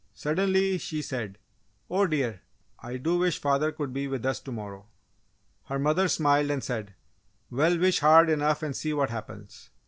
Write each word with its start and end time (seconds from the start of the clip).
Suddenly, 0.15 0.79
she 0.79 1.03
said, 1.03 1.37
"Oh, 1.87 2.07
dear! 2.07 2.41
I 2.79 2.97
do 2.97 3.19
wish 3.19 3.39
father 3.39 3.71
could 3.71 3.93
be 3.93 4.07
with 4.07 4.25
us 4.25 4.39
to 4.39 4.51
morrow!" 4.51 4.87
Her 5.65 5.77
mother 5.77 6.07
smiled 6.07 6.49
and 6.49 6.63
said, 6.63 6.95
"Well, 7.51 7.77
wish 7.77 7.99
hard 7.99 8.27
enough 8.27 8.63
and 8.63 8.75
see 8.75 8.93
what 8.93 9.11
happens! 9.11 9.69